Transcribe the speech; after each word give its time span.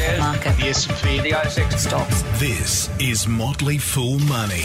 shares, 0.00 0.18
Market. 0.18 0.56
the 0.56 0.68
S&P, 0.68 1.20
the 1.20 1.30
ASX. 1.30 1.78
Stocks. 1.78 2.22
This 2.40 2.88
is 3.00 3.26
Motley 3.26 3.76
Fool 3.76 4.18
Money. 4.20 4.64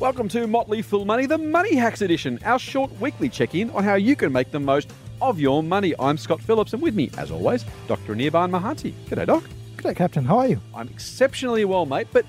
Welcome 0.00 0.28
to 0.30 0.48
Motley 0.48 0.82
Fool 0.82 1.04
Money, 1.04 1.26
the 1.26 1.38
Money 1.38 1.76
Hacks 1.76 2.02
edition, 2.02 2.40
our 2.44 2.58
short 2.58 2.90
weekly 3.00 3.28
check 3.28 3.54
in 3.54 3.70
on 3.70 3.84
how 3.84 3.94
you 3.94 4.16
can 4.16 4.32
make 4.32 4.50
the 4.50 4.58
most 4.58 4.90
of 5.20 5.38
your 5.38 5.62
money. 5.62 5.94
I'm 6.00 6.18
Scott 6.18 6.40
Phillips, 6.40 6.72
and 6.72 6.82
with 6.82 6.96
me, 6.96 7.10
as 7.16 7.30
always, 7.30 7.64
Dr. 7.86 8.14
Anirban 8.14 8.50
Mahanti. 8.50 8.92
G'day, 9.08 9.26
Doc. 9.26 9.44
G'day, 9.76 9.94
Captain. 9.94 10.24
How 10.24 10.38
are 10.38 10.48
you? 10.48 10.60
I'm 10.74 10.88
exceptionally 10.88 11.64
well, 11.64 11.86
mate, 11.86 12.08
but 12.12 12.26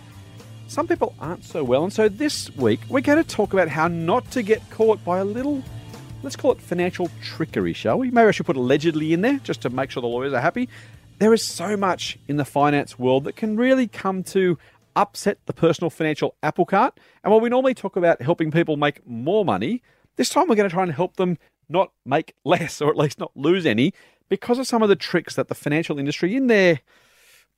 some 0.67 0.87
people 0.87 1.15
aren't 1.19 1.43
so 1.43 1.63
well. 1.63 1.83
And 1.83 1.91
so 1.91 2.09
this 2.09 2.55
week, 2.57 2.79
we're 2.89 3.01
going 3.01 3.23
to 3.23 3.27
talk 3.27 3.53
about 3.53 3.69
how 3.69 3.87
not 3.87 4.29
to 4.31 4.43
get 4.43 4.61
caught 4.69 5.03
by 5.03 5.17
a 5.17 5.25
little, 5.25 5.63
let's 6.21 6.35
call 6.35 6.51
it 6.51 6.61
financial 6.61 7.09
trickery, 7.23 7.73
shall 7.73 7.97
we? 7.97 8.11
Maybe 8.11 8.27
I 8.27 8.31
should 8.31 8.45
put 8.45 8.55
allegedly 8.55 9.13
in 9.13 9.21
there 9.21 9.39
just 9.39 9.61
to 9.61 9.71
make 9.71 9.89
sure 9.89 10.01
the 10.01 10.07
lawyers 10.07 10.33
are 10.33 10.41
happy. 10.41 10.69
There 11.23 11.33
is 11.33 11.41
so 11.41 11.77
much 11.77 12.19
in 12.27 12.35
the 12.35 12.43
finance 12.43 12.99
world 12.99 13.23
that 13.23 13.37
can 13.37 13.55
really 13.55 13.87
come 13.87 14.23
to 14.23 14.57
upset 14.93 15.37
the 15.45 15.53
personal 15.53 15.89
financial 15.89 16.35
apple 16.43 16.65
cart. 16.65 16.99
And 17.23 17.31
while 17.31 17.39
we 17.39 17.47
normally 17.47 17.73
talk 17.73 17.95
about 17.95 18.21
helping 18.21 18.51
people 18.51 18.75
make 18.75 19.07
more 19.07 19.45
money, 19.45 19.81
this 20.17 20.27
time 20.27 20.49
we're 20.49 20.57
going 20.57 20.67
to 20.67 20.73
try 20.73 20.83
and 20.83 20.91
help 20.91 21.15
them 21.15 21.37
not 21.69 21.93
make 22.05 22.35
less 22.43 22.81
or 22.81 22.89
at 22.89 22.97
least 22.97 23.19
not 23.19 23.31
lose 23.35 23.65
any 23.65 23.93
because 24.27 24.59
of 24.59 24.67
some 24.67 24.83
of 24.83 24.89
the 24.89 24.97
tricks 24.97 25.35
that 25.35 25.47
the 25.47 25.55
financial 25.55 25.97
industry 25.97 26.35
in 26.35 26.47
their 26.47 26.81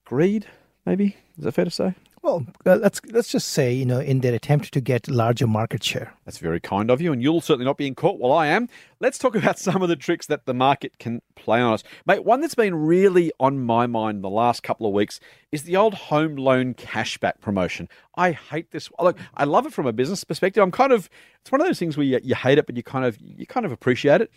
greed, 0.06 0.46
maybe, 0.86 1.18
is 1.36 1.44
that 1.46 1.54
fair 1.54 1.66
to 1.66 1.72
say? 1.72 1.96
Well, 2.26 2.44
uh, 2.66 2.78
let's 2.78 3.00
let's 3.12 3.28
just 3.28 3.50
say 3.50 3.72
you 3.72 3.86
know 3.86 4.00
in 4.00 4.22
their 4.22 4.34
attempt 4.34 4.74
to 4.74 4.82
get 4.82 5.08
larger 5.08 5.46
market 5.46 5.84
share. 5.84 6.12
That's 6.26 6.40
very 6.40 6.60
kind 6.60 6.90
of 6.90 7.00
you, 7.00 7.14
and 7.14 7.22
you'll 7.22 7.40
certainly 7.40 7.66
not 7.66 7.78
be 7.78 7.86
in 7.86 7.94
court 7.94 8.20
while 8.20 8.32
I 8.32 8.48
am. 8.48 8.68
Let's 9.00 9.20
talk 9.20 9.36
about 9.36 9.60
some 9.68 9.84
of 9.84 9.90
the 9.90 9.96
tricks 9.96 10.26
that 10.26 10.48
the 10.48 10.54
market 10.56 10.98
can 10.98 11.22
play 11.36 11.62
on 11.62 11.74
us. 11.74 11.84
Mate, 12.08 12.26
one 12.26 12.42
that's 12.42 12.56
been 12.56 12.74
really 12.74 13.32
on 13.40 13.60
my 13.60 13.86
mind 13.86 14.24
the 14.24 14.30
last 14.32 14.64
couple 14.64 14.88
of 14.88 14.94
weeks 14.94 15.20
is 15.52 15.66
the 15.66 15.76
old 15.76 15.94
home 15.94 16.36
loan 16.36 16.74
cashback 16.74 17.42
promotion. 17.42 17.88
I 18.16 18.32
hate 18.32 18.72
this. 18.72 18.90
Look, 19.00 19.20
I 19.36 19.44
love 19.44 19.68
it 19.68 19.74
from 19.74 19.86
a 19.86 19.94
business 19.94 20.24
perspective. 20.24 20.64
I'm 20.64 20.72
kind 20.72 20.94
of, 20.94 21.12
it's 21.42 21.52
one 21.52 21.62
of 21.62 21.68
those 21.68 21.78
things 21.78 21.96
where 21.96 22.08
you, 22.08 22.20
you 22.24 22.34
hate 22.34 22.58
it, 22.58 22.66
but 22.66 22.76
you 22.76 22.82
kind 22.82 23.06
of, 23.06 23.20
you 23.22 23.46
kind 23.46 23.68
of 23.68 23.72
appreciate 23.72 24.22
it. 24.22 24.32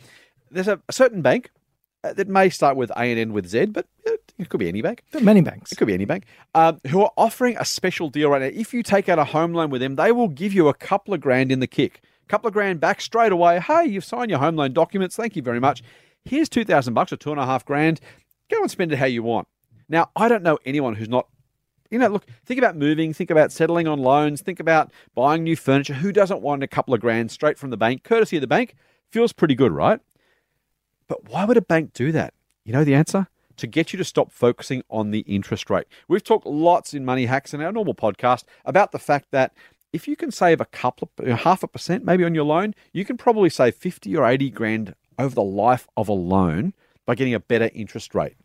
There's 0.51 0.69
a, 0.69 0.79
a 0.91 0.93
certain 0.93 1.23
bank 1.23 1.53
uh, 2.05 2.13
that 2.13 2.29
may 2.29 2.51
start 2.51 2.77
with 2.77 2.91
A 2.91 3.01
and 3.01 3.19
end 3.19 3.33
with 3.33 3.47
Z, 3.47 3.67
but 3.67 3.87
it 4.39 4.49
could 4.49 4.61
be 4.61 4.69
any 4.69 4.83
bank. 4.83 5.03
There 5.11 5.21
are 5.21 5.25
many 5.25 5.41
banks. 5.41 5.73
It 5.73 5.77
could 5.77 5.87
be 5.87 5.95
any 5.95 6.05
bank, 6.05 6.25
um, 6.55 6.81
who 6.89 7.03
are 7.03 7.11
offering 7.17 7.57
a 7.59 7.65
special 7.65 8.09
deal 8.09 8.31
right 8.31 8.41
now. 8.41 8.61
If 8.61 8.73
you 8.73 8.83
take 8.83 9.09
out 9.09 9.19
a 9.19 9.25
home 9.25 9.53
loan 9.53 9.71
with 9.71 9.81
them, 9.81 9.97
they 9.97 10.13
will 10.13 10.29
give 10.29 10.53
you 10.53 10.69
a 10.69 10.75
couple 10.75 11.13
of 11.15 11.21
grand 11.21 11.51
in 11.53 11.61
the 11.61 11.67
kick, 11.67 12.01
a 12.25 12.29
couple 12.29 12.49
of 12.49 12.55
grand 12.55 12.81
back 12.81 13.01
straight 13.01 13.33
away. 13.33 13.61
Hey, 13.61 13.87
you've 13.87 14.05
signed 14.05 14.31
your 14.31 14.41
home 14.41 14.57
loan 14.57 14.73
documents. 14.73 15.17
Thank 15.17 15.37
you 15.37 15.43
very 15.43 15.61
much. 15.61 15.83
Here's 16.25 16.49
two 16.49 16.65
thousand 16.65 16.95
bucks 16.95 17.13
or 17.13 17.17
two 17.17 17.31
and 17.31 17.41
a 17.41 17.47
half 17.47 17.65
grand. 17.65 18.01
Go 18.51 18.61
and 18.61 18.71
spend 18.71 18.93
it 18.93 18.97
how 18.97 19.07
you 19.07 19.23
want. 19.23 19.49
Now, 19.89 20.11
I 20.17 20.29
don't 20.29 20.43
know 20.43 20.59
anyone 20.65 20.95
who's 20.95 21.09
not. 21.09 21.27
You 21.91 21.99
know, 21.99 22.09
look, 22.09 22.27
think 22.45 22.59
about 22.59 22.77
moving, 22.77 23.15
think 23.15 23.31
about 23.31 23.51
settling 23.51 23.89
on 23.89 23.99
loans, 23.99 24.43
think 24.43 24.61
about 24.61 24.93
buying 25.15 25.43
new 25.43 25.57
furniture. 25.57 25.95
Who 25.95 26.13
doesn't 26.13 26.43
want 26.43 26.63
a 26.63 26.67
couple 26.67 26.93
of 26.93 27.01
grand 27.01 27.31
straight 27.31 27.59
from 27.59 27.71
the 27.71 27.79
bank, 27.79 28.05
courtesy 28.05 28.37
of 28.37 28.43
the 28.43 28.47
bank? 28.47 28.75
Feels 29.11 29.33
pretty 29.33 29.55
good, 29.55 29.73
right? 29.73 29.99
But 31.09 31.31
why 31.31 31.47
would 31.47 31.57
a 31.57 31.63
bank 31.63 31.95
do 31.95 32.13
that? 32.13 32.35
You 32.67 32.75
know 32.75 32.85
the 32.85 32.95
answer? 32.95 33.29
To 33.59 33.67
get 33.67 33.93
you 33.93 33.97
to 33.99 34.05
stop 34.05 34.33
focusing 34.33 34.83
on 34.89 35.11
the 35.11 35.21
interest 35.21 35.69
rate. 35.69 35.87
We've 36.07 36.23
talked 36.23 36.47
lots 36.47 36.95
in 36.95 37.05
Money 37.05 37.27
Hacks 37.27 37.53
in 37.53 37.61
our 37.61 37.73
normal 37.73 37.95
podcast 37.95 38.45
about 38.65 38.93
the 38.93 38.99
fact 38.99 39.33
that 39.33 39.53
if 39.93 40.07
you 40.07 40.17
can 40.17 40.31
save 40.31 40.61
a 40.61 40.65
couple 40.67 41.11
of 41.19 41.41
half 41.41 41.63
a 41.63 41.69
percent 41.69 42.05
maybe 42.05 42.25
on 42.25 42.35
your 42.35 42.45
loan, 42.45 42.75
you 42.93 43.05
can 43.05 43.17
probably 43.17 43.51
save 43.51 43.75
50 43.75 44.17
or 44.17 44.25
80 44.27 44.51
grand 44.51 44.95
over 45.19 45.35
the 45.35 45.43
life 45.43 45.89
of 45.97 46.09
a 46.09 46.13
loan 46.13 46.73
by 47.05 47.15
getting 47.15 47.35
a 47.35 47.41
better 47.41 47.71
interest 47.75 48.15
rate. 48.15 48.37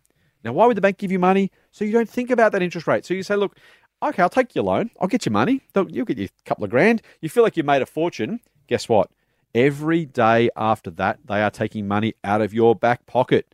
Now, 0.43 0.53
why 0.53 0.65
would 0.65 0.77
the 0.77 0.81
bank 0.81 0.97
give 0.97 1.11
you 1.11 1.19
money? 1.19 1.51
So 1.71 1.85
you 1.85 1.91
don't 1.91 2.09
think 2.09 2.31
about 2.31 2.51
that 2.53 2.61
interest 2.61 2.87
rate. 2.87 3.05
So 3.05 3.13
you 3.13 3.23
say, 3.23 3.35
look, 3.35 3.55
okay, 4.01 4.21
I'll 4.21 4.29
take 4.29 4.55
your 4.55 4.63
loan. 4.63 4.89
I'll 4.99 5.07
get 5.07 5.25
your 5.25 5.33
money. 5.33 5.61
You'll 5.75 6.05
get 6.05 6.17
your 6.17 6.29
couple 6.45 6.63
of 6.63 6.69
grand. 6.69 7.01
You 7.21 7.29
feel 7.29 7.43
like 7.43 7.55
you 7.55 7.63
made 7.63 7.81
a 7.81 7.85
fortune. 7.85 8.39
Guess 8.67 8.89
what? 8.89 9.11
Every 9.53 10.05
day 10.05 10.49
after 10.55 10.89
that, 10.91 11.19
they 11.27 11.43
are 11.43 11.51
taking 11.51 11.87
money 11.87 12.15
out 12.23 12.41
of 12.41 12.53
your 12.53 12.75
back 12.75 13.05
pocket. 13.05 13.53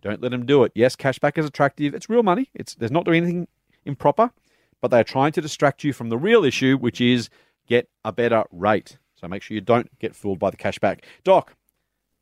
Don't 0.00 0.22
let 0.22 0.30
them 0.30 0.46
do 0.46 0.62
it. 0.64 0.72
Yes, 0.74 0.96
cashback 0.96 1.38
is 1.38 1.46
attractive. 1.46 1.94
It's 1.94 2.08
real 2.08 2.22
money. 2.22 2.50
It's 2.54 2.74
there's 2.74 2.92
not 2.92 3.04
doing 3.04 3.22
anything 3.22 3.48
improper, 3.84 4.30
but 4.80 4.90
they 4.90 5.00
are 5.00 5.04
trying 5.04 5.32
to 5.32 5.40
distract 5.40 5.84
you 5.84 5.92
from 5.92 6.08
the 6.08 6.18
real 6.18 6.44
issue, 6.44 6.76
which 6.76 7.00
is 7.00 7.28
get 7.66 7.88
a 8.04 8.12
better 8.12 8.44
rate. 8.52 8.98
So 9.16 9.26
make 9.26 9.42
sure 9.42 9.54
you 9.54 9.60
don't 9.60 9.96
get 9.98 10.14
fooled 10.14 10.38
by 10.38 10.50
the 10.50 10.56
cashback. 10.56 11.00
Doc, 11.24 11.54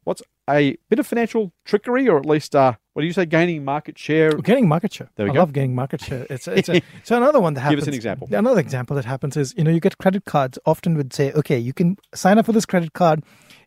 what's 0.05 0.23
a 0.49 0.77
bit 0.89 0.99
of 0.99 1.07
financial 1.07 1.53
trickery, 1.65 2.09
or 2.09 2.19
at 2.19 2.25
least 2.25 2.55
uh, 2.55 2.75
what 2.93 3.03
do 3.03 3.07
you 3.07 3.13
say, 3.13 3.27
gaining 3.27 3.65
market 3.65 3.99
share? 3.99 4.31
We're 4.31 4.41
getting 4.41 4.69
market 4.69 4.93
share. 4.93 5.11
There 5.17 5.27
we 5.27 5.31
I 5.31 5.35
go. 5.35 5.41
love 5.41 5.53
getting 5.53 5.75
market 5.75 6.01
share. 6.01 6.27
It's 6.31 6.49
it's 6.49 6.69
a, 6.69 6.81
so 7.03 7.17
another 7.17 7.41
one 7.41 7.55
that 7.55 7.61
happens. 7.61 7.81
Give 7.81 7.83
us 7.85 7.89
an 7.89 7.95
example. 7.95 8.29
Another 8.31 8.61
example 8.61 8.97
that 8.97 9.05
happens 9.05 9.37
is 9.37 9.55
you 9.57 9.65
know 9.65 9.71
you 9.71 9.81
get 9.81 9.99
credit 9.99 10.25
cards. 10.25 10.59
Often 10.65 10.97
would 10.97 11.13
say, 11.13 11.33
okay, 11.33 11.59
you 11.59 11.73
can 11.73 11.97
sign 12.15 12.39
up 12.39 12.47
for 12.47 12.53
this 12.53 12.65
credit 12.65 12.93
card, 12.95 13.23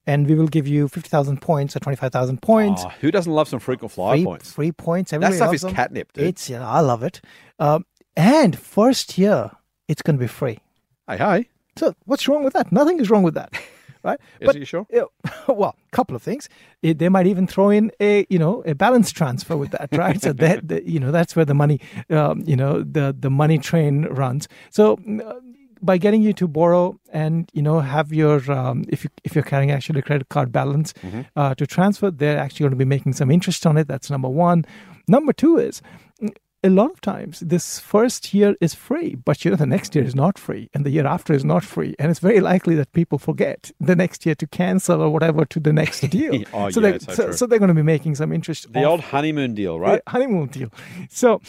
and 0.10 0.28
we 0.28 0.34
will 0.34 0.48
give 0.48 0.68
you 0.68 0.88
fifty 0.88 1.08
thousand 1.10 1.40
points 1.42 1.76
or 1.76 1.80
twenty 1.80 1.96
five 1.96 2.12
thousand 2.12 2.42
points. 2.42 2.82
Oh, 2.84 2.90
who 3.02 3.12
doesn't 3.12 3.32
love 3.32 3.48
some 3.48 3.60
frequent 3.60 3.92
flyer 3.92 4.16
free 4.16 4.26
points? 4.26 4.52
free 4.52 4.72
points. 4.72 5.12
That 5.12 5.34
stuff 5.34 5.54
is 5.54 5.62
them. 5.62 5.74
catnip, 5.74 6.12
dude. 6.14 6.26
It's 6.26 6.50
yeah, 6.50 6.68
I 6.68 6.80
love 6.80 7.04
it. 7.04 7.22
Um, 7.60 7.86
and 8.18 8.58
first 8.58 9.18
year, 9.18 9.52
it's 9.88 10.02
going 10.02 10.18
to 10.18 10.20
be 10.20 10.28
free. 10.28 10.58
hey, 11.08 11.18
hey, 11.18 11.50
So 11.78 11.94
what's 12.06 12.28
wrong 12.28 12.44
with 12.44 12.54
that? 12.54 12.72
Nothing 12.72 13.00
is 13.00 13.10
wrong 13.12 13.22
with 13.24 13.36
that, 13.36 13.54
right? 14.04 14.20
Is 14.42 14.56
you 14.56 14.66
sure? 14.66 14.88
well, 15.48 15.76
a 15.92 15.96
couple 15.96 16.16
of 16.16 16.24
things. 16.24 16.50
Eh, 16.84 16.94
They 16.98 17.10
might 17.10 17.28
even 17.28 17.46
throw 17.46 17.70
in 17.70 17.92
a 18.00 18.26
you 18.30 18.40
know 18.40 18.64
a 18.66 18.74
balance 18.74 19.12
transfer 19.12 19.56
with 19.56 19.72
that, 19.72 19.90
right? 19.96 20.20
so 20.20 20.34
that 20.34 20.68
that, 20.72 20.86
you 20.86 21.00
know 21.00 21.12
that's 21.12 21.36
where 21.36 21.46
the 21.46 21.54
money 21.54 21.80
um, 22.10 22.42
you 22.48 22.56
know 22.56 22.82
the 22.82 23.16
the 23.18 23.30
money 23.30 23.60
train 23.60 24.06
runs. 24.06 24.48
So. 24.72 24.98
uh, 25.24 25.36
by 25.82 25.98
getting 25.98 26.22
you 26.22 26.34
to 26.34 26.48
borrow 26.48 27.00
and 27.12 27.50
you 27.54 27.62
know 27.62 27.80
have 27.80 28.12
your 28.14 28.52
um, 28.52 28.84
if 28.90 29.04
you 29.04 29.10
if 29.24 29.36
you're 29.36 29.44
carrying 29.44 29.72
actually 29.72 30.00
a 30.00 30.04
credit 30.04 30.30
card 30.30 30.52
balance 30.52 30.94
Mm-hmm. 31.02 31.22
uh, 31.36 31.56
to 31.56 31.66
transfer, 31.68 32.12
they're 32.12 32.38
actually 32.38 32.66
going 32.66 32.72
to 32.72 32.78
be 32.78 32.86
making 32.86 33.14
some 33.14 33.32
interest 33.32 33.66
on 33.66 33.78
it. 33.78 33.88
That's 33.88 34.10
number 34.10 34.30
one. 34.30 34.66
Number 35.08 35.34
two 35.34 35.58
is 35.58 35.82
a 36.62 36.70
lot 36.70 36.92
of 36.92 37.00
times 37.00 37.40
this 37.40 37.80
first 37.80 38.34
year 38.34 38.54
is 38.60 38.74
free, 38.74 39.16
but 39.16 39.46
you 39.46 39.52
know 39.52 39.56
the 39.58 39.66
next 39.66 39.96
year 39.96 40.04
is 40.04 40.14
not 40.14 40.38
free, 40.38 40.70
and 40.74 40.86
the 40.86 40.90
year 40.90 41.08
after 41.08 41.34
is 41.34 41.46
not 41.46 41.64
free, 41.64 41.96
and 41.98 42.12
it's 42.12 42.20
very 42.20 42.42
likely 42.42 42.76
that 42.76 42.92
people 42.92 43.18
forget 43.18 43.72
the 43.80 43.96
next 43.96 44.26
year 44.26 44.36
to 44.36 44.46
cancel 44.48 45.02
or 45.02 45.10
whatever 45.10 45.46
to 45.46 45.60
the 45.62 45.72
next 45.72 46.02
deal. 46.10 46.44
Oh, 46.54 46.70
so 46.70 46.82
yeah, 46.82 46.92
they- 46.92 47.00
so 47.00 47.14
so, 47.14 47.32
so 47.32 47.46
they're 47.48 47.60
going 47.60 47.70
to 47.76 47.82
be 47.84 47.92
making 47.96 48.16
some 48.16 48.34
interest. 48.34 48.72
the 48.74 48.84
old 48.84 49.00
honeymoon 49.00 49.54
deal, 49.56 49.80
right? 49.80 50.02
honeymoon 50.08 50.48
deal. 50.48 50.70
So. 51.10 51.40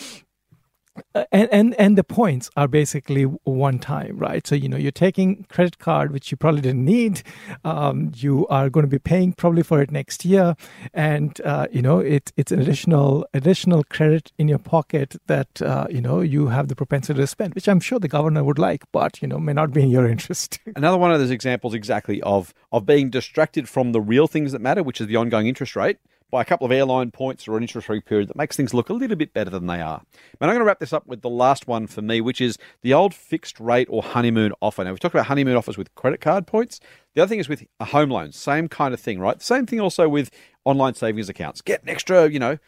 Uh, 1.15 1.25
And, 1.33 1.49
and 1.53 1.75
and 1.75 1.99
the 1.99 2.05
points 2.05 2.51
are 2.57 2.69
basically 2.69 3.25
one 3.45 3.79
time, 3.79 4.19
right? 4.19 4.47
So 4.47 4.55
you 4.55 4.69
know 4.69 4.77
you're 4.77 4.93
taking 4.93 5.45
credit 5.45 5.79
card, 5.79 6.13
which 6.13 6.31
you 6.31 6.37
probably 6.37 6.61
didn't 6.61 6.85
need. 6.85 7.23
Um, 7.65 8.13
you 8.15 8.47
are 8.49 8.69
going 8.71 8.85
to 8.85 8.91
be 8.91 8.99
paying 8.99 9.33
probably 9.33 9.63
for 9.63 9.81
it 9.81 9.91
next 9.91 10.25
year, 10.25 10.57
and 10.93 11.41
uh, 11.43 11.67
you 11.73 11.83
know 11.83 11.99
it, 11.99 12.33
it's 12.37 12.53
an 12.53 12.61
additional 12.61 13.27
additional 13.35 13.85
credit 13.85 14.33
in 14.39 14.49
your 14.49 14.59
pocket 14.59 15.17
that 15.27 15.63
uh, 15.63 15.87
you 15.91 16.01
know 16.01 16.21
you 16.21 16.49
have 16.49 16.69
the 16.69 16.77
propensity 16.77 17.21
to 17.21 17.27
spend, 17.27 17.55
which 17.55 17.69
I'm 17.69 17.81
sure 17.81 17.99
the 17.99 18.09
governor 18.09 18.43
would 18.45 18.59
like, 18.59 18.83
but 18.93 19.23
you 19.23 19.29
know 19.29 19.39
may 19.39 19.53
not 19.53 19.73
be 19.73 19.83
in 19.83 19.91
your 19.91 20.09
interest. 20.15 20.59
Another 20.77 20.99
one 20.99 21.13
of 21.13 21.21
those 21.21 21.31
examples 21.31 21.75
exactly 21.75 22.21
of 22.23 22.53
of 22.73 22.87
being 22.87 23.11
distracted 23.11 23.69
from 23.69 23.93
the 23.93 24.01
real 24.01 24.27
things 24.27 24.53
that 24.53 24.61
matter, 24.61 24.83
which 24.83 25.01
is 25.01 25.07
the 25.07 25.17
ongoing 25.17 25.47
interest 25.47 25.77
rate, 25.77 25.99
by 26.31 26.43
a 26.43 26.45
couple 26.45 26.65
of 26.65 26.73
airline 26.73 27.11
points 27.11 27.47
or 27.49 27.57
an 27.57 27.63
interest 27.63 27.87
free 27.87 28.01
period 28.01 28.29
that 28.29 28.37
makes 28.37 28.57
things 28.57 28.73
look 28.73 28.89
a 28.89 28.93
little 28.93 29.17
bit 29.17 29.33
better 29.33 29.51
than 29.51 29.67
they 29.67 29.81
are. 29.81 30.03
And 30.41 30.51
I'm 30.51 30.55
going 30.55 30.61
to 30.61 30.65
wrap 30.65 30.79
this 30.79 30.93
up 30.93 31.07
with 31.07 31.23
the 31.23 31.31
last 31.31 31.67
one 31.67 31.87
for 31.87 32.03
me, 32.03 32.21
which 32.21 32.41
is 32.41 32.59
the 32.83 32.95
old 32.95 33.15
fixed 33.15 33.59
rate 33.61 33.89
or 33.91 34.03
honeymoon 34.03 34.53
offer. 34.61 34.85
Now 34.85 34.91
we've 34.91 35.01
talked 35.01 35.15
about 35.15 35.27
honeymoon 35.27 35.57
offers 35.57 35.77
with 35.77 35.95
credit 35.95 36.21
card 36.21 36.47
points. 36.47 36.81
The 37.15 37.23
other 37.23 37.29
thing 37.29 37.41
is 37.41 37.49
with 37.49 37.65
a 37.81 37.87
home 37.87 38.11
loan, 38.11 38.33
same 38.33 38.69
kind 38.69 38.95
of 38.95 39.01
thing, 39.01 39.19
right? 39.19 39.41
Same 39.43 39.67
thing 39.67 39.81
also 39.81 40.09
with 40.09 40.31
online 40.65 40.95
savings 40.95 41.29
accounts. 41.29 41.61
Get 41.61 41.83
an 41.83 41.89
extra, 41.89 42.29
you 42.31 42.39
know, 42.39 42.59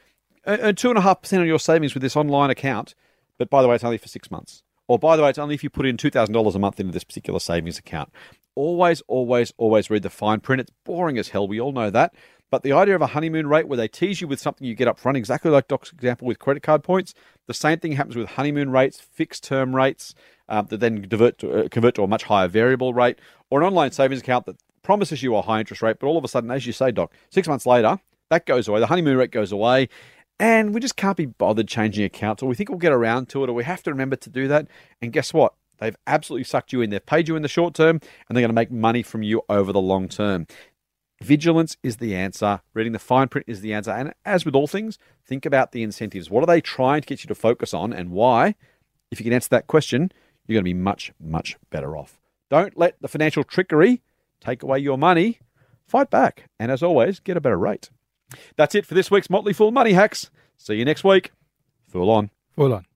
earn 0.46 0.74
two 0.74 0.88
and 0.88 0.98
a 0.98 1.02
half 1.02 1.22
percent 1.22 1.42
on 1.42 1.48
your 1.48 1.60
savings 1.60 1.94
with 1.94 2.02
this 2.02 2.16
online 2.16 2.50
account, 2.50 2.94
but 3.38 3.48
by 3.48 3.62
the 3.62 3.68
way, 3.68 3.76
it's 3.76 3.84
only 3.84 3.98
for 3.98 4.08
six 4.08 4.30
months. 4.30 4.62
Or 4.88 4.98
by 4.98 5.16
the 5.16 5.22
way, 5.22 5.30
it's 5.30 5.38
only 5.38 5.54
if 5.54 5.64
you 5.64 5.70
put 5.70 5.86
in 5.86 5.96
two 5.96 6.10
thousand 6.10 6.34
dollars 6.34 6.54
a 6.54 6.58
month 6.58 6.80
into 6.80 6.92
this 6.92 7.04
particular 7.04 7.40
savings 7.40 7.78
account. 7.78 8.12
Always, 8.54 9.00
always, 9.08 9.52
always 9.56 9.88
read 9.88 10.02
the 10.02 10.10
fine 10.10 10.40
print. 10.40 10.60
It's 10.60 10.72
boring 10.84 11.16
as 11.18 11.28
hell. 11.28 11.48
We 11.48 11.60
all 11.60 11.72
know 11.72 11.90
that. 11.90 12.14
But 12.50 12.62
the 12.62 12.72
idea 12.72 12.94
of 12.94 13.00
a 13.00 13.06
honeymoon 13.06 13.46
rate 13.46 13.66
where 13.66 13.78
they 13.78 13.88
tease 13.88 14.20
you 14.20 14.28
with 14.28 14.38
something 14.38 14.66
you 14.66 14.74
get 14.74 14.86
up 14.86 14.98
front, 14.98 15.16
exactly 15.16 15.50
like 15.50 15.68
Doc's 15.68 15.90
example 15.90 16.26
with 16.26 16.38
credit 16.38 16.62
card 16.62 16.82
points, 16.82 17.14
the 17.46 17.54
same 17.54 17.78
thing 17.78 17.92
happens 17.92 18.14
with 18.14 18.28
honeymoon 18.28 18.68
rates, 18.70 19.00
fixed 19.00 19.42
term 19.42 19.74
rates 19.74 20.14
um, 20.50 20.66
that 20.68 20.80
then 20.80 21.00
divert 21.08 21.38
to, 21.38 21.64
uh, 21.64 21.68
convert 21.70 21.94
to 21.94 22.02
a 22.02 22.06
much 22.06 22.24
higher 22.24 22.48
variable 22.48 22.92
rate, 22.92 23.18
or 23.48 23.62
an 23.62 23.66
online 23.66 23.92
savings 23.92 24.20
account 24.20 24.44
that 24.44 24.56
promises 24.82 25.22
you 25.22 25.34
a 25.34 25.40
high 25.40 25.60
interest 25.60 25.80
rate, 25.80 25.96
but 25.98 26.06
all 26.06 26.18
of 26.18 26.24
a 26.24 26.28
sudden, 26.28 26.50
as 26.50 26.66
you 26.66 26.74
say, 26.74 26.90
Doc, 26.90 27.14
six 27.30 27.48
months 27.48 27.64
later, 27.64 27.98
that 28.28 28.44
goes 28.44 28.68
away. 28.68 28.80
The 28.80 28.86
honeymoon 28.86 29.16
rate 29.16 29.30
goes 29.30 29.50
away. 29.50 29.88
And 30.38 30.74
we 30.74 30.80
just 30.80 30.96
can't 30.96 31.16
be 31.16 31.26
bothered 31.26 31.68
changing 31.68 32.04
accounts, 32.04 32.42
or 32.42 32.46
we 32.46 32.54
think 32.54 32.68
we'll 32.68 32.78
get 32.78 32.92
around 32.92 33.28
to 33.30 33.44
it, 33.44 33.50
or 33.50 33.52
we 33.52 33.64
have 33.64 33.82
to 33.84 33.90
remember 33.90 34.16
to 34.16 34.30
do 34.30 34.48
that. 34.48 34.68
And 35.00 35.12
guess 35.12 35.32
what? 35.32 35.54
They've 35.78 35.96
absolutely 36.06 36.44
sucked 36.44 36.72
you 36.72 36.80
in. 36.80 36.90
They've 36.90 37.04
paid 37.04 37.28
you 37.28 37.36
in 37.36 37.42
the 37.42 37.48
short 37.48 37.74
term, 37.74 38.00
and 38.28 38.36
they're 38.36 38.42
going 38.42 38.50
to 38.50 38.54
make 38.54 38.70
money 38.70 39.02
from 39.02 39.22
you 39.22 39.42
over 39.48 39.72
the 39.72 39.80
long 39.80 40.08
term. 40.08 40.46
Vigilance 41.22 41.76
is 41.82 41.98
the 41.98 42.14
answer. 42.14 42.60
Reading 42.74 42.92
the 42.92 42.98
fine 42.98 43.28
print 43.28 43.46
is 43.48 43.60
the 43.60 43.72
answer. 43.72 43.92
And 43.92 44.12
as 44.24 44.44
with 44.44 44.56
all 44.56 44.66
things, 44.66 44.98
think 45.24 45.46
about 45.46 45.72
the 45.72 45.82
incentives. 45.82 46.30
What 46.30 46.42
are 46.42 46.46
they 46.46 46.60
trying 46.60 47.02
to 47.02 47.06
get 47.06 47.22
you 47.22 47.28
to 47.28 47.34
focus 47.34 47.72
on 47.72 47.92
and 47.92 48.10
why? 48.10 48.56
If 49.10 49.20
you 49.20 49.24
can 49.24 49.32
answer 49.32 49.50
that 49.50 49.68
question, 49.68 50.10
you're 50.46 50.56
going 50.56 50.64
to 50.64 50.74
be 50.74 50.74
much, 50.74 51.12
much 51.20 51.56
better 51.70 51.96
off. 51.96 52.20
Don't 52.50 52.76
let 52.76 53.00
the 53.00 53.08
financial 53.08 53.44
trickery 53.44 54.02
take 54.40 54.62
away 54.62 54.80
your 54.80 54.98
money. 54.98 55.38
Fight 55.86 56.10
back. 56.10 56.48
And 56.58 56.72
as 56.72 56.82
always, 56.82 57.20
get 57.20 57.36
a 57.36 57.40
better 57.40 57.58
rate. 57.58 57.90
That's 58.56 58.74
it 58.74 58.86
for 58.86 58.94
this 58.94 59.10
week's 59.10 59.30
Motley 59.30 59.52
Fool 59.52 59.70
Money 59.70 59.92
Hacks. 59.92 60.30
See 60.56 60.74
you 60.74 60.84
next 60.84 61.04
week. 61.04 61.32
Fool 61.88 62.10
on. 62.10 62.30
Fool 62.54 62.72
on. 62.74 62.86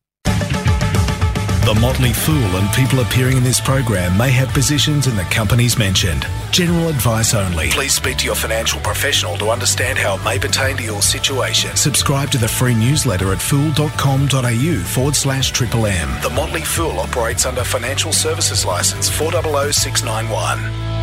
The 1.66 1.74
Motley 1.80 2.12
Fool 2.12 2.36
and 2.36 2.72
people 2.74 3.00
appearing 3.00 3.38
in 3.38 3.42
this 3.42 3.60
program 3.60 4.16
may 4.16 4.30
have 4.30 4.48
positions 4.50 5.08
in 5.08 5.16
the 5.16 5.24
companies 5.24 5.76
mentioned. 5.76 6.24
General 6.52 6.90
advice 6.90 7.34
only. 7.34 7.70
Please 7.70 7.92
speak 7.92 8.18
to 8.18 8.24
your 8.24 8.36
financial 8.36 8.78
professional 8.82 9.36
to 9.38 9.50
understand 9.50 9.98
how 9.98 10.14
it 10.14 10.22
may 10.22 10.38
pertain 10.38 10.76
to 10.76 10.84
your 10.84 11.02
situation. 11.02 11.74
Subscribe 11.74 12.30
to 12.30 12.38
the 12.38 12.46
free 12.46 12.76
newsletter 12.76 13.32
at 13.32 13.42
fool.com.au 13.42 14.82
forward 14.84 15.16
slash 15.16 15.50
triple 15.50 15.86
M. 15.86 16.22
The 16.22 16.30
Motley 16.30 16.62
Fool 16.62 17.00
operates 17.00 17.44
under 17.46 17.64
Financial 17.64 18.12
Services 18.12 18.64
License 18.64 19.10
400691. 19.10 20.95